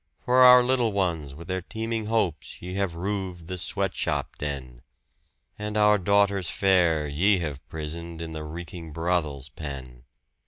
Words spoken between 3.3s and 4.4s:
the sweatshop